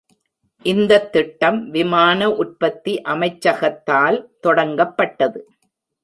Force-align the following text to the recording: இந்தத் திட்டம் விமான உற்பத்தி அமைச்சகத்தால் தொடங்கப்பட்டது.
இந்தத் 0.65 1.11
திட்டம் 1.11 1.69
விமான 1.69 2.29
உற்பத்தி 2.31 3.01
அமைச்சகத்தால் 3.05 4.17
தொடங்கப்பட்டது. 4.47 5.39